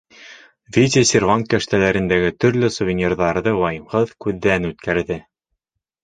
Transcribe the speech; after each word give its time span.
Витя 0.75 1.01
сервант 1.09 1.47
кәштәләрендәге 1.53 2.31
төрлө 2.43 2.69
сувенирҙарҙы 2.75 3.53
вайымһыҙ 3.59 4.15
күҙҙән 4.27 4.65
үткәрҙе. 4.71 5.19